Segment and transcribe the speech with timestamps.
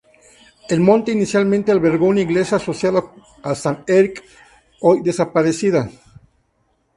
[0.67, 3.03] El monte inicialmente albergó una iglesia asociada
[3.43, 4.23] a San Erc
[4.81, 5.91] hoy desaparecida.